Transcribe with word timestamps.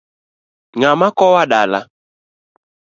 Ngama 0.79 1.07
kowa 1.17 1.43
dala? 1.51 1.79